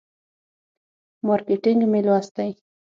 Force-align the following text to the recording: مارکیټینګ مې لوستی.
مارکیټینګ 1.25 1.81
مې 1.91 1.99
لوستی. 2.07 2.49